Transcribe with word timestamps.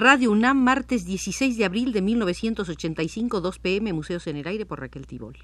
Radio 0.00 0.30
UNAM, 0.30 0.62
martes 0.62 1.04
16 1.04 1.58
de 1.58 1.64
abril 1.64 1.92
de 1.92 2.02
1985, 2.02 3.40
2 3.40 3.58
pm, 3.58 3.92
Museos 3.92 4.28
en 4.28 4.36
el 4.36 4.46
Aire 4.46 4.64
por 4.64 4.78
Raquel 4.78 5.08
Tibol. 5.08 5.36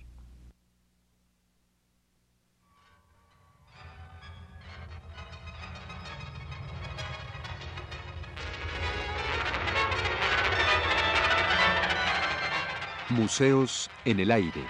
Museos 13.10 13.90
en 14.04 14.20
el 14.20 14.30
Aire. 14.30 14.62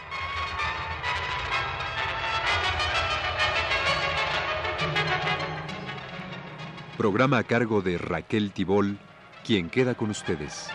Programa 6.96 7.36
a 7.36 7.42
cargo 7.42 7.82
de 7.82 7.98
Raquel 7.98 8.52
Tibol, 8.52 8.98
quien 9.44 9.68
queda 9.68 9.94
con 9.94 10.10
ustedes. 10.10 10.68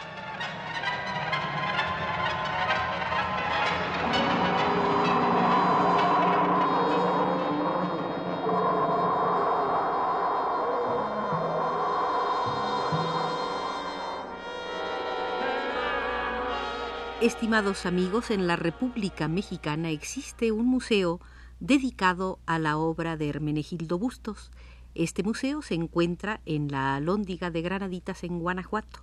Estimados 17.21 17.85
amigos, 17.85 18.31
en 18.31 18.47
la 18.47 18.55
República 18.55 19.27
Mexicana 19.27 19.89
existe 19.89 20.53
un 20.53 20.67
museo 20.67 21.19
dedicado 21.59 22.39
a 22.45 22.59
la 22.59 22.77
obra 22.77 23.17
de 23.17 23.27
Hermenegildo 23.27 23.99
Bustos. 23.99 24.51
Este 24.99 25.23
museo 25.23 25.61
se 25.61 25.75
encuentra 25.75 26.41
en 26.45 26.69
la 26.69 26.97
Alhóndiga 26.97 27.51
de 27.51 27.61
Granaditas 27.61 28.25
en 28.25 28.37
Guanajuato. 28.37 28.99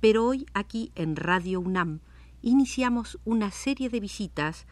Pero 0.00 0.24
hoy 0.24 0.46
aquí 0.54 0.92
en 0.94 1.14
Radio 1.14 1.60
UNAM 1.60 2.00
iniciamos 2.40 3.18
una 3.26 3.50
serie 3.50 3.90
de 3.90 4.00
visitas 4.00 4.66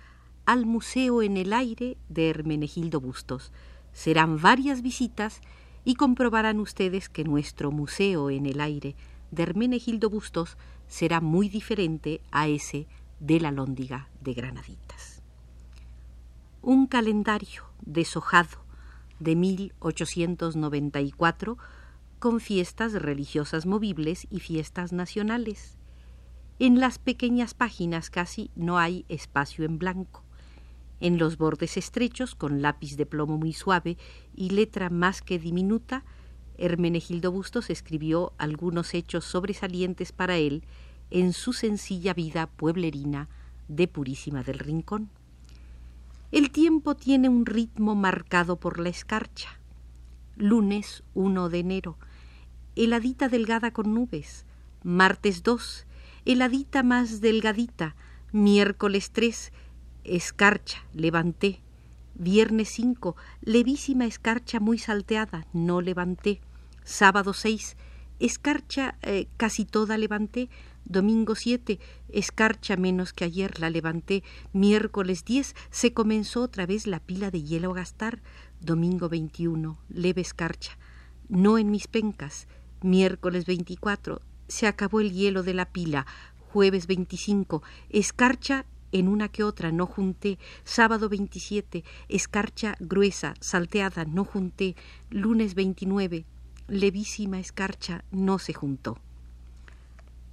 al 0.46 0.64
Museo 0.64 1.20
en 1.20 1.36
el 1.36 1.52
Aire 1.52 1.98
de 2.08 2.30
Hermenegildo 2.30 2.98
Bustos. 2.98 3.52
Serán 3.92 4.40
varias 4.40 4.80
visitas 4.80 5.42
y 5.84 5.96
comprobarán 5.96 6.60
ustedes 6.60 7.10
que 7.10 7.24
nuestro 7.24 7.70
Museo 7.70 8.30
en 8.30 8.46
el 8.46 8.62
Aire 8.62 8.96
de 9.30 9.42
Hermenegildo 9.42 10.08
Bustos 10.08 10.56
será 10.86 11.20
muy 11.20 11.50
diferente 11.50 12.22
a 12.30 12.48
ese 12.48 12.86
de 13.20 13.38
la 13.38 13.52
Lóndiga 13.52 14.08
de 14.22 14.32
Granaditas. 14.32 15.20
Un 16.62 16.86
calendario 16.86 17.64
deshojado 17.84 18.66
de 19.20 19.36
1894 19.36 21.58
con 22.18 22.40
fiestas 22.40 22.92
religiosas 22.92 23.66
movibles 23.66 24.26
y 24.30 24.40
fiestas 24.40 24.92
nacionales. 24.92 25.76
En 26.58 26.80
las 26.80 26.98
pequeñas 26.98 27.54
páginas 27.54 28.10
casi 28.10 28.50
no 28.56 28.78
hay 28.78 29.04
espacio 29.08 29.64
en 29.64 29.78
blanco. 29.78 30.24
En 31.00 31.18
los 31.18 31.38
bordes 31.38 31.76
estrechos, 31.76 32.34
con 32.34 32.60
lápiz 32.60 32.96
de 32.96 33.06
plomo 33.06 33.38
muy 33.38 33.52
suave 33.52 33.96
y 34.34 34.50
letra 34.50 34.90
más 34.90 35.22
que 35.22 35.38
diminuta, 35.38 36.04
Hermenegildo 36.56 37.30
Bustos 37.30 37.70
escribió 37.70 38.32
algunos 38.36 38.94
hechos 38.94 39.24
sobresalientes 39.24 40.10
para 40.10 40.36
él 40.36 40.64
en 41.10 41.32
su 41.32 41.52
sencilla 41.52 42.14
vida 42.14 42.48
pueblerina 42.48 43.28
de 43.68 43.86
Purísima 43.86 44.42
del 44.42 44.58
Rincón. 44.58 45.10
El 46.30 46.50
tiempo 46.50 46.94
tiene 46.94 47.30
un 47.30 47.46
ritmo 47.46 47.94
marcado 47.94 48.56
por 48.56 48.78
la 48.78 48.90
escarcha. 48.90 49.48
Lunes 50.36 51.02
1 51.14 51.48
de 51.48 51.58
enero, 51.58 51.98
heladita 52.76 53.30
delgada 53.30 53.70
con 53.70 53.94
nubes. 53.94 54.44
Martes 54.82 55.42
2, 55.42 55.86
heladita 56.26 56.82
más 56.82 57.22
delgadita. 57.22 57.96
Miércoles 58.30 59.10
3, 59.12 59.52
escarcha, 60.04 60.84
levanté. 60.92 61.62
Viernes 62.14 62.68
5, 62.70 63.16
levísima 63.40 64.04
escarcha 64.04 64.60
muy 64.60 64.76
salteada, 64.78 65.46
no 65.54 65.80
levanté. 65.80 66.42
Sábado 66.84 67.32
6, 67.32 67.78
escarcha 68.20 68.98
eh, 69.00 69.28
casi 69.38 69.64
toda 69.64 69.96
levanté. 69.96 70.50
Domingo 70.88 71.34
7, 71.34 71.78
escarcha 72.08 72.78
menos 72.78 73.12
que 73.12 73.24
ayer 73.26 73.60
la 73.60 73.68
levanté. 73.68 74.24
Miércoles 74.54 75.22
10, 75.22 75.54
se 75.70 75.92
comenzó 75.92 76.40
otra 76.40 76.64
vez 76.64 76.86
la 76.86 76.98
pila 76.98 77.30
de 77.30 77.42
hielo 77.42 77.72
a 77.72 77.74
gastar. 77.74 78.22
Domingo 78.62 79.10
21, 79.10 79.78
leve 79.90 80.22
escarcha. 80.22 80.78
No 81.28 81.58
en 81.58 81.70
mis 81.70 81.88
pencas. 81.88 82.48
Miércoles 82.80 83.44
24, 83.44 84.22
se 84.48 84.66
acabó 84.66 85.00
el 85.00 85.12
hielo 85.12 85.42
de 85.42 85.52
la 85.52 85.66
pila. 85.66 86.06
Jueves 86.38 86.86
25, 86.86 87.62
escarcha 87.90 88.64
en 88.90 89.08
una 89.08 89.28
que 89.28 89.44
otra 89.44 89.72
no 89.72 89.84
junté. 89.84 90.38
Sábado 90.64 91.10
27, 91.10 91.84
escarcha 92.08 92.76
gruesa, 92.80 93.34
salteada, 93.40 94.06
no 94.06 94.24
junté. 94.24 94.74
Lunes 95.10 95.54
29, 95.54 96.24
levísima 96.66 97.38
escarcha 97.38 98.04
no 98.10 98.38
se 98.38 98.54
juntó. 98.54 98.98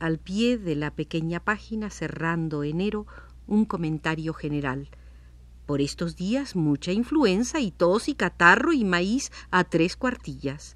Al 0.06 0.20
pie 0.20 0.60
de 0.60 0.76
la 0.76 0.92
pequeña 0.92 1.40
página 1.40 1.90
cerrando 1.90 2.64
enero 2.64 3.08
un 3.48 3.66
comentario 3.66 4.36
general. 4.36 4.90
Por 5.66 5.82
estos 5.82 6.16
días 6.16 6.56
mucha 6.56 6.92
influenza 6.92 7.60
y 7.60 7.72
tos 7.72 8.08
y 8.08 8.14
catarro 8.14 8.72
y 8.72 8.86
maíz 8.86 9.32
a 9.50 9.64
tres 9.64 9.96
cuartillas. 9.96 10.76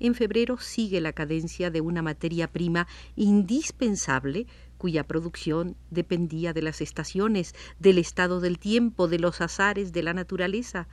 En 0.00 0.16
febrero 0.16 0.58
sigue 0.58 1.00
la 1.00 1.12
cadencia 1.12 1.70
de 1.70 1.82
una 1.82 2.02
materia 2.02 2.50
prima 2.50 2.88
indispensable 3.14 4.48
cuya 4.76 5.06
producción 5.06 5.76
dependía 5.92 6.52
de 6.52 6.62
las 6.62 6.80
estaciones, 6.80 7.54
del 7.78 7.98
estado 7.98 8.40
del 8.40 8.58
tiempo, 8.58 9.06
de 9.06 9.20
los 9.20 9.40
azares 9.40 9.92
de 9.92 10.02
la 10.02 10.14
naturaleza, 10.14 10.88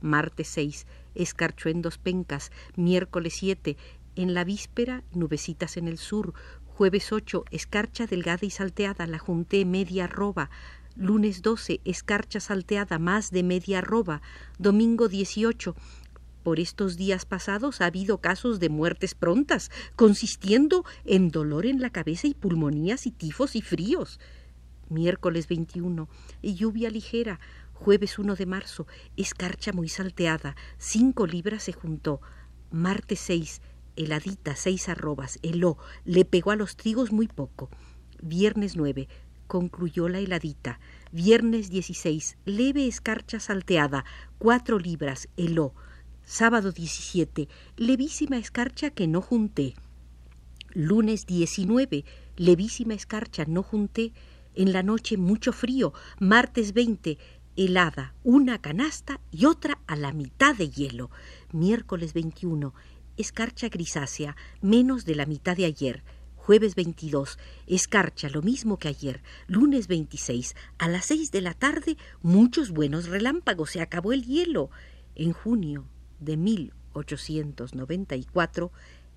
martes 0.00 0.48
6, 0.48 0.86
escarchuendos 1.14 1.98
pencas, 1.98 2.52
miércoles 2.74 3.34
7, 3.34 3.76
en 4.16 4.32
la 4.32 4.44
víspera, 4.44 5.04
nubecitas 5.12 5.76
en 5.76 5.88
el 5.88 5.98
sur, 5.98 6.32
jueves 6.78 7.12
8, 7.12 7.44
escarcha 7.50 8.06
delgada 8.06 8.46
y 8.46 8.50
salteada, 8.50 9.08
la 9.08 9.18
junté 9.18 9.64
media 9.64 10.04
arroba, 10.04 10.48
lunes 10.94 11.42
12, 11.42 11.80
escarcha 11.84 12.38
salteada 12.38 13.00
más 13.00 13.32
de 13.32 13.42
media 13.42 13.78
arroba, 13.78 14.22
domingo 14.60 15.08
18, 15.08 15.74
por 16.44 16.60
estos 16.60 16.96
días 16.96 17.24
pasados 17.24 17.80
ha 17.80 17.86
habido 17.86 18.18
casos 18.18 18.60
de 18.60 18.68
muertes 18.68 19.16
prontas, 19.16 19.72
consistiendo 19.96 20.84
en 21.04 21.30
dolor 21.30 21.66
en 21.66 21.80
la 21.80 21.90
cabeza 21.90 22.28
y 22.28 22.34
pulmonías 22.34 23.08
y 23.08 23.10
tifos 23.10 23.56
y 23.56 23.60
fríos. 23.60 24.20
Miércoles 24.88 25.48
21, 25.48 26.08
lluvia 26.44 26.90
ligera, 26.90 27.40
Jueves 27.72 28.20
1 28.20 28.36
de 28.36 28.46
marzo, 28.46 28.86
escarcha 29.16 29.72
muy 29.72 29.88
salteada, 29.88 30.54
cinco 30.78 31.26
libras 31.26 31.64
se 31.64 31.72
juntó. 31.72 32.20
Martes 32.70 33.18
6, 33.18 33.62
heladita, 33.98 34.56
seis 34.56 34.88
arrobas, 34.88 35.38
heló, 35.42 35.76
le 36.04 36.24
pegó 36.24 36.50
a 36.52 36.56
los 36.56 36.76
trigos 36.76 37.12
muy 37.12 37.28
poco. 37.28 37.68
Viernes 38.22 38.76
9, 38.76 39.08
concluyó 39.46 40.08
la 40.08 40.20
heladita. 40.20 40.80
Viernes 41.12 41.68
16, 41.70 42.38
leve 42.44 42.86
escarcha 42.86 43.40
salteada, 43.40 44.04
cuatro 44.38 44.78
libras, 44.78 45.28
heló. 45.36 45.74
Sábado 46.24 46.72
17, 46.72 47.48
levísima 47.76 48.38
escarcha 48.38 48.90
que 48.90 49.06
no 49.06 49.20
junté. 49.20 49.74
Lunes 50.74 51.26
19, 51.26 52.04
levísima 52.36 52.94
escarcha 52.94 53.44
no 53.46 53.62
junté. 53.62 54.12
En 54.54 54.72
la 54.72 54.82
noche 54.82 55.16
mucho 55.16 55.52
frío. 55.52 55.92
Martes 56.18 56.74
20, 56.74 57.16
helada, 57.56 58.14
una 58.22 58.60
canasta 58.60 59.20
y 59.30 59.46
otra 59.46 59.78
a 59.86 59.96
la 59.96 60.12
mitad 60.12 60.54
de 60.54 60.68
hielo. 60.68 61.10
Miércoles 61.52 62.12
21, 62.12 62.74
escarcha 63.18 63.68
grisácea, 63.68 64.34
menos 64.60 65.04
de 65.04 65.14
la 65.14 65.26
mitad 65.26 65.56
de 65.56 65.66
ayer. 65.66 66.02
Jueves 66.36 66.74
22, 66.74 67.38
escarcha 67.66 68.30
lo 68.30 68.40
mismo 68.40 68.78
que 68.78 68.88
ayer. 68.88 69.22
Lunes 69.46 69.88
26, 69.88 70.56
a 70.78 70.88
las 70.88 71.04
seis 71.04 71.30
de 71.30 71.42
la 71.42 71.52
tarde, 71.52 71.98
muchos 72.22 72.70
buenos 72.70 73.08
relámpagos, 73.08 73.68
se 73.70 73.82
acabó 73.82 74.14
el 74.14 74.24
hielo. 74.24 74.70
En 75.14 75.32
junio 75.32 75.84
de 76.20 76.38
1894, 76.38 78.72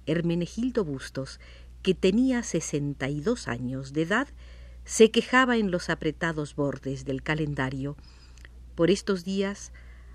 Hermenegildo 0.05 0.83
Bustos, 0.83 1.39
que 1.81 1.93
tenía 1.93 2.43
sesenta 2.43 3.07
y 3.07 3.21
dos 3.21 3.47
años 3.47 3.93
de 3.93 4.01
edad, 4.01 4.27
se 4.83 5.11
quejaba 5.11 5.55
en 5.57 5.71
los 5.71 5.89
apretados 5.89 6.55
bordes 6.55 7.05
del 7.05 7.23
calendario 7.23 7.95
por 8.75 8.89
estos 8.89 9.23
días 9.23 9.71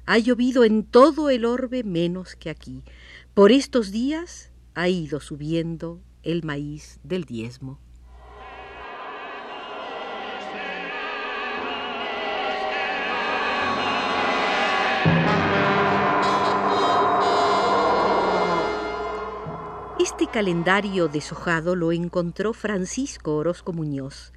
ha 0.07 0.19
llovido 0.19 0.65
en 0.65 0.85
todo 0.85 1.31
el 1.31 1.45
orbe 1.45 1.85
menos 1.85 2.37
que 2.37 2.51
aquí. 2.51 2.83
Por 3.37 3.53
estos 3.53 3.93
días 3.93 4.51
ha 4.75 4.89
ido 4.89 5.21
subiendo 5.21 6.01
el 6.23 6.43
maíz 6.43 7.01
del 7.03 7.25
diezmo. 7.25 7.79
Este 20.01 20.27
calendario 20.33 21.09
deshojado 21.09 21.77
lo 21.77 21.93
encontró 21.93 22.55
Francisco 22.55 23.37
Orozco 23.37 23.75
Muñoz. 23.75 24.33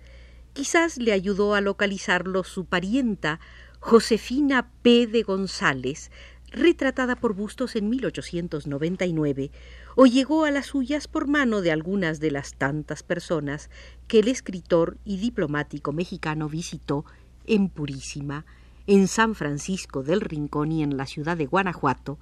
Quizás 0.51 0.97
le 0.97 1.13
ayudó 1.13 1.55
a 1.55 1.61
localizarlo 1.61 2.43
su 2.43 2.65
parienta, 2.65 3.39
Josefina 3.79 4.73
P. 4.81 5.07
de 5.07 5.23
González, 5.23 6.11
retratada 6.51 7.15
por 7.15 7.33
Bustos 7.33 7.75
en 7.75 7.89
1899, 7.89 9.51
o 9.95 10.05
llegó 10.05 10.45
a 10.45 10.51
las 10.51 10.67
suyas 10.67 11.07
por 11.07 11.27
mano 11.27 11.61
de 11.61 11.71
algunas 11.71 12.19
de 12.19 12.31
las 12.31 12.55
tantas 12.55 13.03
personas 13.03 13.69
que 14.07 14.19
el 14.19 14.27
escritor 14.27 14.97
y 15.05 15.17
diplomático 15.17 15.91
mexicano 15.91 16.49
visitó 16.49 17.05
en 17.45 17.69
Purísima, 17.69 18.45
en 18.87 19.07
San 19.07 19.35
Francisco 19.35 20.03
del 20.03 20.21
Rincón 20.21 20.71
y 20.71 20.83
en 20.83 20.97
la 20.97 21.05
ciudad 21.05 21.37
de 21.37 21.45
Guanajuato, 21.45 22.17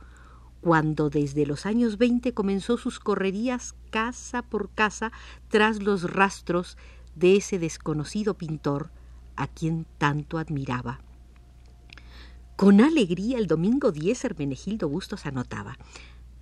cuando 0.62 1.10
desde 1.10 1.46
los 1.46 1.66
años 1.66 1.98
veinte 1.98 2.34
comenzó 2.34 2.78
sus 2.78 3.00
correrías 3.00 3.76
casa 3.90 4.42
por 4.42 4.70
casa 4.72 5.12
tras 5.50 5.82
los 5.82 6.12
rastros 6.12 6.78
de 7.16 7.38
ese 7.38 7.60
desconocido 7.60 8.34
pintor 8.34 8.90
a 9.36 9.48
quien 9.48 9.86
tanto 9.98 10.38
admiraba. 10.38 11.00
Con 12.58 12.82
alegría 12.82 13.38
el 13.38 13.46
domingo 13.46 13.92
10 13.92 14.26
Hermenegildo 14.26 14.90
Bustos 14.90 15.28
anotaba 15.28 15.78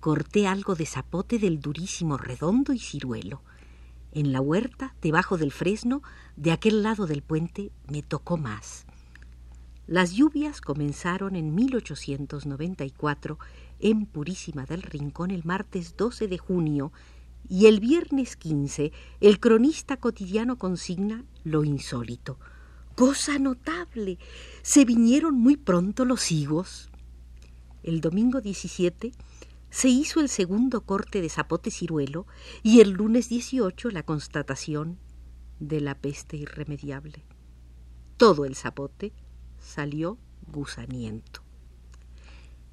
Corté 0.00 0.46
algo 0.46 0.74
de 0.74 0.86
zapote 0.86 1.38
del 1.38 1.60
durísimo 1.60 2.16
redondo 2.16 2.72
y 2.72 2.78
ciruelo. 2.78 3.42
En 4.12 4.32
la 4.32 4.40
huerta, 4.40 4.94
debajo 5.02 5.36
del 5.36 5.52
fresno, 5.52 6.00
de 6.36 6.52
aquel 6.52 6.82
lado 6.82 7.06
del 7.06 7.20
puente, 7.20 7.70
me 7.92 8.02
tocó 8.02 8.38
más. 8.38 8.86
Las 9.86 10.14
lluvias 10.14 10.62
comenzaron 10.62 11.36
en 11.36 11.54
1894 11.54 13.38
en 13.80 14.06
Purísima 14.06 14.64
del 14.64 14.80
Rincón 14.80 15.30
el 15.30 15.44
martes 15.44 15.98
12 15.98 16.28
de 16.28 16.38
junio 16.38 16.92
y 17.46 17.66
el 17.66 17.78
viernes 17.78 18.36
15 18.36 18.90
el 19.20 19.38
cronista 19.38 19.98
cotidiano 19.98 20.56
consigna 20.56 21.26
lo 21.44 21.62
insólito. 21.62 22.38
Cosa 22.96 23.38
notable. 23.38 24.18
Se 24.62 24.86
vinieron 24.86 25.34
muy 25.34 25.58
pronto 25.58 26.06
los 26.06 26.32
higos. 26.32 26.88
El 27.82 28.00
domingo 28.00 28.40
17 28.40 29.12
se 29.68 29.88
hizo 29.88 30.20
el 30.20 30.30
segundo 30.30 30.80
corte 30.80 31.20
de 31.20 31.28
zapote 31.28 31.70
ciruelo 31.70 32.26
y 32.62 32.80
el 32.80 32.92
lunes 32.92 33.28
18 33.28 33.90
la 33.90 34.02
constatación 34.02 34.98
de 35.60 35.82
la 35.82 35.94
peste 35.94 36.38
irremediable. 36.38 37.22
Todo 38.16 38.46
el 38.46 38.56
zapote 38.56 39.12
salió 39.58 40.16
gusaniento. 40.46 41.42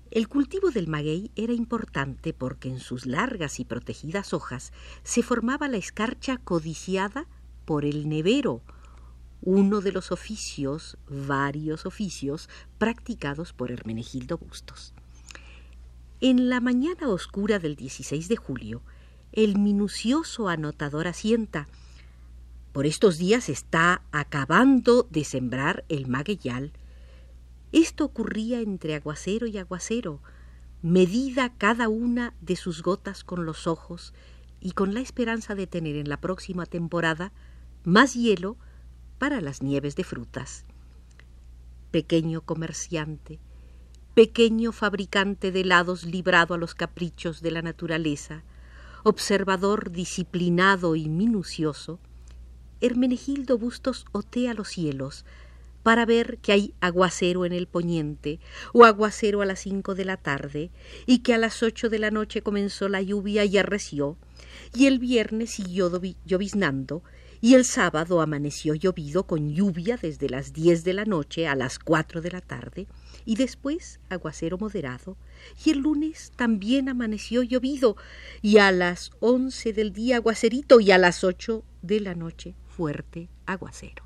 El 0.09 0.29
cultivo 0.29 0.71
del 0.71 0.87
maguey 0.87 1.31
era 1.35 1.51
importante 1.51 2.33
porque 2.33 2.69
en 2.69 2.79
sus 2.79 3.05
largas 3.05 3.59
y 3.59 3.65
protegidas 3.65 4.31
hojas 4.31 4.71
se 5.03 5.21
formaba 5.21 5.67
la 5.67 5.75
escarcha 5.75 6.37
codiciada 6.37 7.27
por 7.65 7.83
el 7.83 8.07
nevero, 8.07 8.61
uno 9.45 9.81
de 9.81 9.91
los 9.91 10.11
oficios, 10.11 10.97
varios 11.09 11.85
oficios, 11.85 12.49
practicados 12.77 13.51
por 13.51 13.71
Hermenegildo 13.71 14.37
Bustos. 14.37 14.93
En 16.21 16.47
la 16.49 16.61
mañana 16.61 17.09
oscura 17.09 17.59
del 17.59 17.75
16 17.75 18.29
de 18.29 18.37
julio, 18.37 18.81
el 19.33 19.57
minucioso 19.57 20.47
anotador 20.47 21.07
asienta. 21.07 21.67
Por 22.71 22.85
estos 22.85 23.17
días 23.17 23.49
está 23.49 24.03
acabando 24.13 25.07
de 25.09 25.25
sembrar 25.25 25.83
el 25.89 26.07
magueyal. 26.07 26.71
Esto 27.73 28.05
ocurría 28.05 28.61
entre 28.61 28.95
aguacero 28.95 29.47
y 29.47 29.57
aguacero, 29.57 30.21
medida 30.81 31.53
cada 31.57 31.89
una 31.89 32.33
de 32.39 32.55
sus 32.55 32.81
gotas 32.81 33.25
con 33.25 33.45
los 33.45 33.67
ojos 33.67 34.13
y 34.61 34.71
con 34.71 34.93
la 34.93 35.01
esperanza 35.01 35.55
de 35.55 35.67
tener 35.67 35.97
en 35.97 36.07
la 36.07 36.21
próxima 36.21 36.65
temporada 36.65 37.33
más 37.83 38.13
hielo 38.13 38.55
para 39.23 39.39
las 39.39 39.61
nieves 39.61 39.95
de 39.95 40.03
frutas. 40.03 40.65
Pequeño 41.91 42.41
comerciante, 42.41 43.39
pequeño 44.15 44.73
fabricante 44.73 45.53
de 45.53 45.61
helados 45.61 46.03
librado 46.03 46.53
a 46.53 46.57
los 46.57 46.75
caprichos 46.75 47.41
de 47.41 47.51
la 47.51 47.61
naturaleza, 47.61 48.43
observador 49.03 49.93
disciplinado 49.93 50.97
y 50.97 51.07
minucioso, 51.07 52.01
Hermenegildo 52.81 53.57
Bustos 53.57 54.03
otea 54.11 54.53
los 54.53 54.67
cielos 54.67 55.23
para 55.83 56.05
ver 56.05 56.39
que 56.39 56.51
hay 56.51 56.73
aguacero 56.81 57.45
en 57.45 57.53
el 57.53 57.67
poniente 57.67 58.41
o 58.73 58.83
aguacero 58.83 59.41
a 59.41 59.45
las 59.45 59.61
cinco 59.61 59.95
de 59.95 60.03
la 60.03 60.17
tarde 60.17 60.69
y 61.05 61.19
que 61.19 61.33
a 61.33 61.37
las 61.37 61.63
ocho 61.63 61.87
de 61.89 61.99
la 61.99 62.11
noche 62.11 62.41
comenzó 62.41 62.89
la 62.89 63.01
lluvia 63.01 63.45
y 63.45 63.57
arreció 63.57 64.17
y 64.73 64.87
el 64.87 64.99
viernes 64.99 65.51
siguió 65.51 65.89
lloviznando 66.25 67.03
y 67.43 67.55
el 67.55 67.65
sábado 67.65 68.21
amaneció 68.21 68.73
llovido 68.73 69.27
con 69.27 69.53
lluvia 69.53 69.99
desde 70.01 70.29
las 70.29 70.53
diez 70.53 70.85
de 70.85 70.93
la 70.93 71.03
noche 71.03 71.45
a 71.45 71.55
las 71.55 71.77
cuatro 71.77 72.21
de 72.21 72.31
la 72.31 72.39
tarde, 72.39 72.87
y 73.25 73.35
después 73.35 73.99
aguacero 74.09 74.57
moderado, 74.57 75.17
y 75.65 75.71
el 75.71 75.79
lunes 75.79 76.31
también 76.37 76.87
amaneció 76.87 77.43
llovido, 77.43 77.97
y 78.41 78.59
a 78.59 78.71
las 78.71 79.11
once 79.19 79.73
del 79.73 79.91
día 79.91 80.15
aguacerito, 80.15 80.79
y 80.79 80.91
a 80.91 80.97
las 80.97 81.25
ocho 81.25 81.65
de 81.81 81.99
la 81.99 82.15
noche 82.15 82.55
fuerte 82.65 83.27
aguacero. 83.45 84.05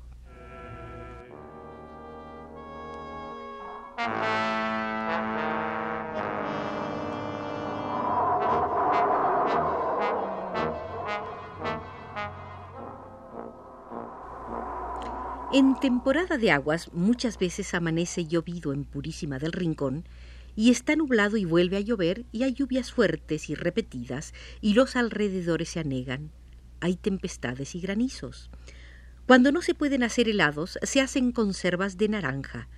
En 15.50 15.80
temporada 15.80 16.36
de 16.36 16.50
aguas 16.50 16.92
muchas 16.92 17.38
veces 17.38 17.72
amanece 17.72 18.26
llovido 18.26 18.74
en 18.74 18.84
Purísima 18.84 19.38
del 19.38 19.52
Rincón 19.52 20.04
y 20.54 20.70
está 20.70 20.94
nublado 20.94 21.38
y 21.38 21.46
vuelve 21.46 21.78
a 21.78 21.80
llover 21.80 22.26
y 22.32 22.42
hay 22.42 22.52
lluvias 22.52 22.92
fuertes 22.92 23.48
y 23.48 23.54
repetidas 23.54 24.34
y 24.60 24.74
los 24.74 24.94
alrededores 24.94 25.70
se 25.70 25.80
anegan. 25.80 26.32
Hay 26.80 26.96
tempestades 26.96 27.74
y 27.74 27.80
granizos. 27.80 28.50
Cuando 29.26 29.50
no 29.50 29.62
se 29.62 29.74
pueden 29.74 30.02
hacer 30.02 30.28
helados, 30.28 30.78
se 30.82 31.00
hacen 31.00 31.32
conservas 31.32 31.96
de 31.96 32.10
naranja. 32.10 32.68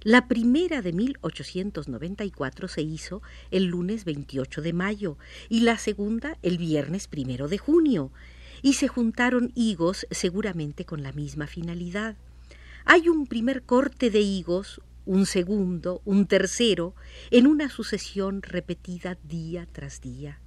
La 0.00 0.28
primera 0.28 0.80
de 0.80 0.94
1894 0.94 2.68
se 2.68 2.80
hizo 2.80 3.20
el 3.50 3.66
lunes 3.66 4.06
28 4.06 4.62
de 4.62 4.72
mayo 4.72 5.18
y 5.50 5.60
la 5.60 5.76
segunda 5.76 6.38
el 6.40 6.56
viernes 6.56 7.06
primero 7.06 7.48
de 7.48 7.58
junio 7.58 8.12
y 8.62 8.74
se 8.74 8.88
juntaron 8.88 9.52
higos 9.54 10.06
seguramente 10.10 10.84
con 10.84 11.02
la 11.02 11.12
misma 11.12 11.46
finalidad. 11.46 12.16
Hay 12.84 13.08
un 13.08 13.26
primer 13.26 13.62
corte 13.62 14.10
de 14.10 14.20
higos, 14.20 14.80
un 15.04 15.26
segundo, 15.26 16.02
un 16.04 16.26
tercero, 16.26 16.94
en 17.30 17.46
una 17.46 17.68
sucesión 17.68 18.42
repetida 18.42 19.18
día 19.24 19.66
tras 19.70 20.00
día. 20.00 20.40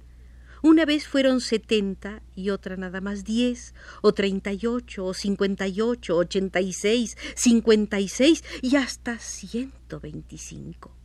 Una 0.64 0.84
vez 0.84 1.08
fueron 1.08 1.40
setenta 1.40 2.22
y 2.36 2.50
otra 2.50 2.76
nada 2.76 3.00
más 3.00 3.24
diez, 3.24 3.74
o 4.00 4.12
treinta 4.12 4.52
y 4.52 4.66
ocho, 4.66 5.06
o 5.06 5.14
cincuenta 5.14 5.66
y 5.66 5.80
ocho, 5.80 6.16
ochenta 6.16 6.60
y 6.60 6.72
seis, 6.72 7.16
cincuenta 7.34 7.98
y 7.98 8.06
seis 8.06 8.44
y 8.62 8.76
hasta 8.76 9.18
ciento 9.18 9.98
veinticinco. 9.98 10.96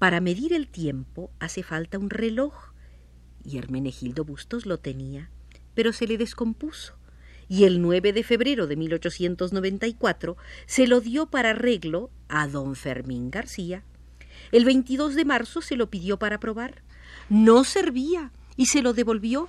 Para 0.00 0.20
medir 0.20 0.52
el 0.52 0.66
tiempo 0.66 1.30
hace 1.38 1.62
falta 1.62 1.98
un 1.98 2.10
reloj, 2.10 2.52
y 3.44 3.58
Hermenegildo 3.58 4.24
Bustos 4.24 4.66
lo 4.66 4.78
tenía 4.78 5.30
pero 5.74 5.92
se 5.92 6.06
le 6.06 6.18
descompuso 6.18 6.94
y 7.48 7.64
el 7.64 7.80
9 7.82 8.12
de 8.12 8.22
febrero 8.22 8.66
de 8.66 8.76
1894 8.76 10.36
se 10.66 10.86
lo 10.86 11.00
dio 11.00 11.26
para 11.26 11.50
arreglo 11.50 12.10
a 12.28 12.48
don 12.48 12.74
Fermín 12.74 13.30
García. 13.30 13.84
El 14.52 14.64
22 14.64 15.14
de 15.14 15.24
marzo 15.24 15.60
se 15.60 15.76
lo 15.76 15.90
pidió 15.90 16.18
para 16.18 16.40
probar. 16.40 16.82
No 17.28 17.64
servía 17.64 18.32
y 18.56 18.66
se 18.66 18.82
lo 18.82 18.92
devolvió. 18.92 19.48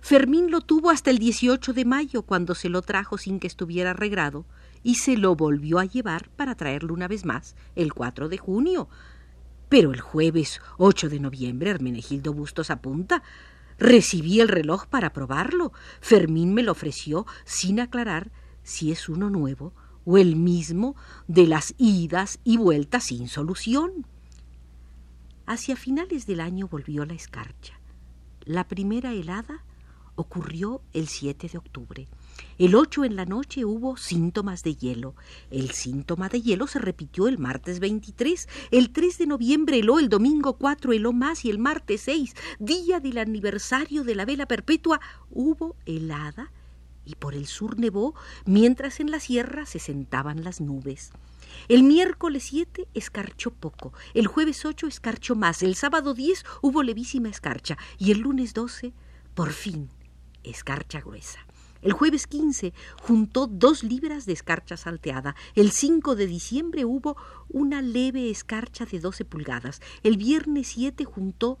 Fermín 0.00 0.50
lo 0.50 0.60
tuvo 0.60 0.90
hasta 0.90 1.10
el 1.10 1.18
18 1.18 1.72
de 1.72 1.84
mayo, 1.84 2.22
cuando 2.22 2.54
se 2.54 2.68
lo 2.68 2.82
trajo 2.82 3.16
sin 3.16 3.40
que 3.40 3.46
estuviera 3.46 3.90
arreglado, 3.90 4.44
y 4.82 4.96
se 4.96 5.16
lo 5.16 5.34
volvió 5.34 5.78
a 5.78 5.86
llevar 5.86 6.28
para 6.36 6.54
traerlo 6.54 6.92
una 6.92 7.08
vez 7.08 7.24
más 7.24 7.56
el 7.74 7.94
4 7.94 8.28
de 8.28 8.36
junio. 8.36 8.88
Pero 9.70 9.92
el 9.92 10.00
jueves 10.00 10.60
8 10.76 11.08
de 11.08 11.20
noviembre 11.20 11.70
Hermenegildo 11.70 12.34
Bustos 12.34 12.70
apunta 12.70 13.22
Recibí 13.78 14.40
el 14.40 14.48
reloj 14.48 14.86
para 14.86 15.12
probarlo. 15.12 15.72
Fermín 16.00 16.54
me 16.54 16.62
lo 16.62 16.72
ofreció 16.72 17.26
sin 17.44 17.80
aclarar 17.80 18.30
si 18.62 18.92
es 18.92 19.08
uno 19.08 19.30
nuevo 19.30 19.72
o 20.04 20.18
el 20.18 20.36
mismo 20.36 20.96
de 21.28 21.46
las 21.46 21.74
idas 21.78 22.38
y 22.44 22.56
vueltas 22.56 23.04
sin 23.04 23.28
solución. 23.28 24.06
Hacia 25.46 25.76
finales 25.76 26.26
del 26.26 26.40
año 26.40 26.68
volvió 26.68 27.04
la 27.04 27.14
escarcha. 27.14 27.78
La 28.44 28.66
primera 28.68 29.12
helada 29.12 29.64
ocurrió 30.16 30.82
el 30.92 31.08
7 31.08 31.48
de 31.48 31.58
octubre. 31.58 32.08
El 32.58 32.74
8 32.74 33.04
en 33.04 33.16
la 33.16 33.24
noche 33.24 33.64
hubo 33.64 33.96
síntomas 33.96 34.62
de 34.62 34.76
hielo. 34.76 35.14
El 35.50 35.70
síntoma 35.70 36.28
de 36.28 36.40
hielo 36.40 36.66
se 36.66 36.78
repitió 36.78 37.26
el 37.26 37.38
martes 37.38 37.80
23. 37.80 38.48
El 38.70 38.90
3 38.90 39.18
de 39.18 39.26
noviembre 39.26 39.78
heló, 39.78 39.98
el 39.98 40.08
domingo 40.08 40.56
4 40.56 40.92
heló 40.92 41.12
más 41.12 41.44
y 41.44 41.50
el 41.50 41.58
martes 41.58 42.02
6, 42.02 42.34
día 42.58 43.00
del 43.00 43.18
aniversario 43.18 44.04
de 44.04 44.14
la 44.14 44.24
vela 44.24 44.46
perpetua, 44.46 45.00
hubo 45.30 45.76
helada 45.84 46.52
y 47.04 47.16
por 47.16 47.34
el 47.34 47.46
sur 47.46 47.78
nevó, 47.78 48.14
mientras 48.46 49.00
en 49.00 49.10
la 49.10 49.20
sierra 49.20 49.66
se 49.66 49.78
sentaban 49.78 50.44
las 50.44 50.60
nubes. 50.60 51.12
El 51.68 51.82
miércoles 51.82 52.44
7 52.44 52.88
escarchó 52.94 53.50
poco, 53.50 53.92
el 54.14 54.26
jueves 54.26 54.64
8 54.64 54.86
escarchó 54.86 55.34
más, 55.34 55.62
el 55.62 55.74
sábado 55.74 56.14
10 56.14 56.44
hubo 56.62 56.82
levísima 56.82 57.28
escarcha 57.28 57.76
y 57.98 58.10
el 58.10 58.20
lunes 58.20 58.54
12, 58.54 58.92
por 59.34 59.52
fin, 59.52 59.88
escarcha 60.42 61.00
gruesa. 61.00 61.40
El 61.84 61.92
jueves 61.92 62.26
15 62.26 62.72
juntó 63.02 63.46
dos 63.46 63.82
libras 63.84 64.24
de 64.24 64.32
escarcha 64.32 64.78
salteada. 64.78 65.36
El 65.54 65.70
5 65.70 66.16
de 66.16 66.26
diciembre 66.26 66.86
hubo 66.86 67.14
una 67.50 67.82
leve 67.82 68.30
escarcha 68.30 68.86
de 68.86 69.00
12 69.00 69.26
pulgadas. 69.26 69.82
El 70.02 70.16
viernes 70.16 70.68
7 70.68 71.04
juntó 71.04 71.58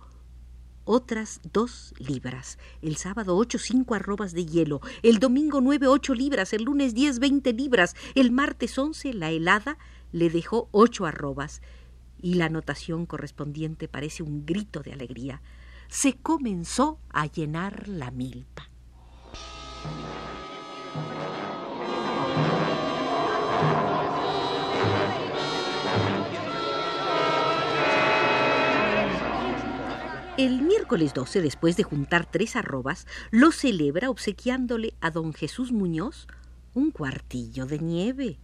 otras 0.84 1.42
dos 1.52 1.92
libras. 1.98 2.58
El 2.80 2.96
sábado 2.96 3.36
ocho, 3.36 3.58
cinco 3.58 3.94
arrobas 3.94 4.32
de 4.32 4.46
hielo. 4.46 4.80
El 5.02 5.18
domingo 5.18 5.60
nueve, 5.60 5.88
ocho 5.88 6.14
libras. 6.14 6.54
El 6.54 6.64
lunes 6.64 6.94
diez, 6.94 7.18
veinte 7.18 7.52
libras. 7.52 7.94
El 8.14 8.30
martes 8.30 8.78
once, 8.78 9.12
la 9.12 9.30
helada 9.30 9.76
le 10.10 10.30
dejó 10.30 10.68
ocho 10.72 11.04
arrobas. 11.04 11.60
Y 12.20 12.34
la 12.34 12.46
anotación 12.46 13.04
correspondiente 13.04 13.88
parece 13.88 14.22
un 14.22 14.46
grito 14.46 14.80
de 14.80 14.94
alegría. 14.94 15.42
Se 15.88 16.14
comenzó 16.14 16.98
a 17.10 17.26
llenar 17.26 17.88
la 17.88 18.10
milpa. 18.10 18.70
El 30.36 30.62
miércoles 30.62 31.14
12, 31.14 31.42
después 31.42 31.76
de 31.76 31.84
juntar 31.84 32.26
tres 32.26 32.56
arrobas, 32.56 33.06
lo 33.30 33.52
celebra 33.52 34.10
obsequiándole 34.10 34.94
a 35.00 35.10
don 35.10 35.32
Jesús 35.32 35.70
Muñoz 35.70 36.26
un 36.74 36.90
cuartillo 36.90 37.66
de 37.66 37.78
nieve. 37.78 38.38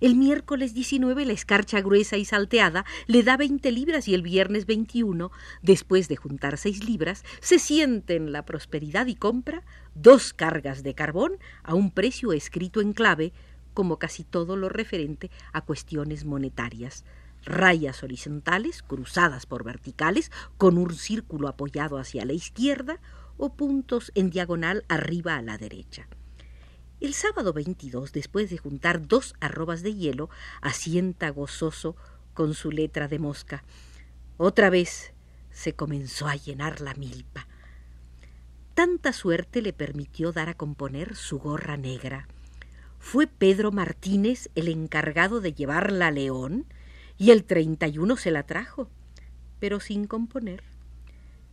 El 0.00 0.16
miércoles 0.16 0.72
19 0.72 1.26
la 1.26 1.34
escarcha 1.34 1.82
gruesa 1.82 2.16
y 2.16 2.24
salteada 2.24 2.86
le 3.06 3.22
da 3.22 3.36
20 3.36 3.70
libras 3.70 4.08
y 4.08 4.14
el 4.14 4.22
viernes 4.22 4.64
21, 4.64 5.30
después 5.60 6.08
de 6.08 6.16
juntar 6.16 6.56
seis 6.56 6.82
libras, 6.82 7.22
se 7.40 7.58
siente 7.58 8.16
en 8.16 8.32
la 8.32 8.46
prosperidad 8.46 9.08
y 9.08 9.14
compra 9.14 9.62
dos 9.94 10.32
cargas 10.32 10.82
de 10.82 10.94
carbón 10.94 11.32
a 11.62 11.74
un 11.74 11.90
precio 11.90 12.32
escrito 12.32 12.80
en 12.80 12.94
clave, 12.94 13.34
como 13.74 13.98
casi 13.98 14.24
todo 14.24 14.56
lo 14.56 14.70
referente 14.70 15.30
a 15.52 15.60
cuestiones 15.60 16.24
monetarias. 16.24 17.04
Rayas 17.44 18.02
horizontales 18.02 18.82
cruzadas 18.82 19.44
por 19.44 19.64
verticales 19.64 20.32
con 20.56 20.78
un 20.78 20.94
círculo 20.94 21.46
apoyado 21.46 21.98
hacia 21.98 22.24
la 22.24 22.32
izquierda 22.32 23.00
o 23.36 23.52
puntos 23.52 24.12
en 24.14 24.30
diagonal 24.30 24.82
arriba 24.88 25.36
a 25.36 25.42
la 25.42 25.58
derecha. 25.58 26.08
El 27.00 27.14
sábado 27.14 27.54
22, 27.54 28.12
después 28.12 28.50
de 28.50 28.58
juntar 28.58 29.08
dos 29.08 29.34
arrobas 29.40 29.82
de 29.82 29.94
hielo, 29.94 30.28
asienta 30.60 31.30
gozoso 31.30 31.96
con 32.34 32.52
su 32.52 32.70
letra 32.70 33.08
de 33.08 33.18
mosca. 33.18 33.64
Otra 34.36 34.68
vez 34.68 35.14
se 35.50 35.72
comenzó 35.72 36.28
a 36.28 36.36
llenar 36.36 36.82
la 36.82 36.92
milpa. 36.92 37.48
Tanta 38.74 39.14
suerte 39.14 39.62
le 39.62 39.72
permitió 39.72 40.30
dar 40.32 40.50
a 40.50 40.54
componer 40.54 41.16
su 41.16 41.38
gorra 41.38 41.78
negra. 41.78 42.28
Fue 42.98 43.26
Pedro 43.26 43.72
Martínez 43.72 44.50
el 44.54 44.68
encargado 44.68 45.40
de 45.40 45.54
llevarla 45.54 46.08
a 46.08 46.10
León 46.10 46.66
y 47.16 47.30
el 47.30 47.44
31 47.44 48.16
se 48.16 48.30
la 48.30 48.42
trajo, 48.42 48.90
pero 49.58 49.80
sin 49.80 50.06
componer. 50.06 50.62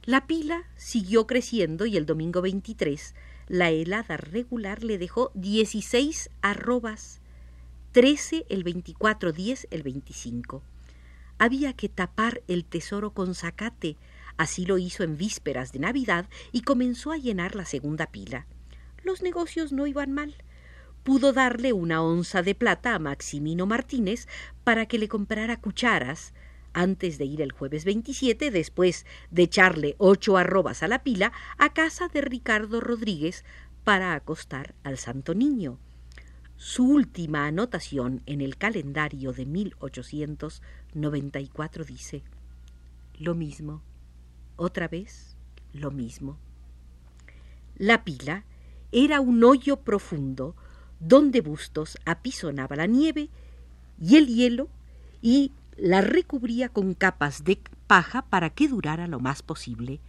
La 0.04 0.28
pila 0.28 0.66
siguió 0.76 1.26
creciendo 1.26 1.86
y 1.86 1.96
el 1.96 2.06
domingo 2.06 2.42
23 2.42 3.16
la 3.48 3.70
helada 3.70 4.18
regular 4.18 4.84
le 4.84 4.98
dejó 4.98 5.32
16 5.34 6.30
arrobas, 6.42 7.22
13 7.94 8.46
el 8.50 8.64
24, 8.64 9.32
10 9.32 9.68
el 9.72 9.84
25. 9.84 10.62
Había 11.40 11.74
que 11.74 11.88
tapar 11.88 12.42
el 12.48 12.66
tesoro 12.66 13.12
con 13.12 13.36
zacate, 13.36 13.96
así 14.38 14.66
lo 14.66 14.78
hizo 14.78 15.04
en 15.04 15.18
vísperas 15.18 15.72
de 15.72 15.80
Navidad 15.80 16.28
y 16.52 16.62
comenzó 16.62 17.12
a 17.12 17.18
llenar 17.18 17.56
la 17.56 17.66
segunda 17.66 18.08
pila. 18.08 18.46
Los 19.04 19.22
negocios 19.22 19.72
no 19.72 19.88
iban 19.88 20.12
mal. 20.12 20.36
Pudo 21.04 21.32
darle 21.32 21.72
una 21.72 22.02
onza 22.02 22.42
de 22.42 22.54
plata 22.54 22.94
a 22.94 23.00
Maximino 23.00 23.66
Martínez 23.66 24.28
para 24.66 24.88
que 24.88 24.98
le 24.98 25.08
comprara 25.08 25.62
cucharas, 25.62 26.34
antes 26.78 27.18
de 27.18 27.26
ir 27.26 27.42
el 27.42 27.52
jueves 27.52 27.84
27, 27.86 28.52
después 28.52 29.08
de 29.32 29.42
echarle 29.44 29.96
ocho 29.98 30.38
arrobas 30.38 30.84
a 30.84 30.88
la 30.88 31.02
pila, 31.02 31.32
a 31.58 31.74
casa 31.74 32.08
de 32.08 32.22
Ricardo 32.22 32.80
Rodríguez 32.82 33.44
para 33.84 34.14
acostar 34.14 34.76
al 34.84 35.00
Santo 35.00 35.34
Niño. 35.34 35.80
Su 36.56 36.88
última 36.88 37.48
anotación 37.48 38.22
en 38.28 38.42
el 38.42 38.58
calendario 38.58 39.34
de 39.34 39.48
1894 39.48 41.84
dice, 41.84 42.22
lo 43.18 43.34
mismo, 43.34 43.82
otra 44.56 44.88
vez 44.88 45.36
lo 45.74 45.90
mismo. 45.90 46.38
La 47.76 48.04
pila 48.04 48.46
era 48.92 49.20
un 49.20 49.44
hoyo 49.44 49.78
profundo 49.78 50.56
donde 51.00 51.42
Bustos 51.42 51.98
apisonaba 52.06 52.76
la 52.76 52.86
nieve 52.86 53.32
y 54.00 54.18
el 54.18 54.28
hielo 54.28 54.70
y 55.24 55.54
la 55.78 56.02
recubría 56.02 56.70
con 56.70 56.94
capas 56.94 57.44
de 57.44 57.62
paja 57.86 58.24
para 58.24 58.50
que 58.50 58.68
durara 58.68 59.08
lo 59.08 59.20
más 59.20 59.44
posible. 59.44 60.00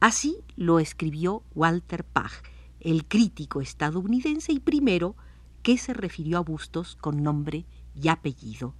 Así 0.00 0.38
lo 0.56 0.78
escribió 0.78 1.42
Walter 1.54 2.04
Page, 2.04 2.36
el 2.80 3.04
crítico 3.06 3.60
estadounidense 3.60 4.52
y 4.52 4.60
primero 4.60 5.16
que 5.62 5.78
se 5.78 5.94
refirió 5.94 6.38
a 6.38 6.40
Bustos 6.40 6.96
con 7.00 7.22
nombre 7.22 7.66
y 8.00 8.08
apellido. 8.08 8.74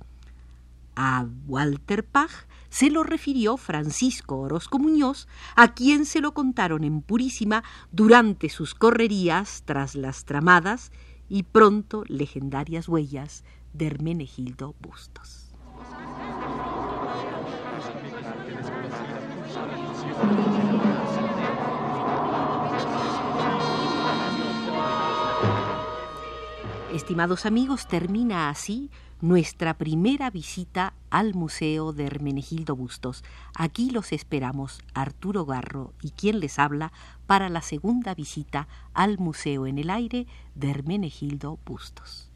A 0.95 1.27
Walter 1.47 2.05
Page 2.05 2.35
se 2.69 2.91
lo 2.91 3.03
refirió 3.03 3.57
Francisco 3.57 4.39
Orozco 4.39 4.79
Muñoz, 4.79 5.29
a 5.57 5.75
quien 5.75 6.05
se 6.05 6.21
lo 6.21 6.35
contaron 6.35 6.85
en 6.85 7.03
Purísima 7.03 7.65
durante 7.91 8.49
sus 8.49 8.75
correrías 8.75 9.63
tras 9.65 9.95
las 9.95 10.25
tramadas 10.25 10.93
y 11.29 11.45
pronto 11.45 12.05
legendarias 12.09 12.89
huellas 12.89 13.45
de 13.73 13.87
Hermenegildo 13.87 14.75
Bustos. 14.81 15.42
Estimados 26.93 27.47
amigos, 27.47 27.89
termina 27.89 28.51
así 28.51 28.91
nuestra 29.23 29.79
primera 29.79 30.29
visita 30.29 30.93
al 31.09 31.33
Museo 31.33 31.95
de 31.95 32.05
Hermenegildo 32.05 32.77
Bustos. 32.77 33.25
Aquí 33.57 33.89
los 33.89 34.13
esperamos 34.13 34.83
Arturo 34.93 35.47
Garro 35.47 35.95
y 36.03 36.11
quien 36.11 36.39
les 36.39 36.59
habla 36.59 36.93
para 37.27 37.49
la 37.49 37.63
segunda 37.63 38.15
visita 38.15 38.69
al 38.93 39.17
Museo 39.17 39.67
en 39.67 39.79
el 39.79 39.89
Aire 39.89 40.27
de 40.55 40.69
Hermenegildo 40.69 41.59
Bustos. 41.65 42.31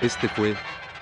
Este 0.00 0.28
fue 0.28 0.56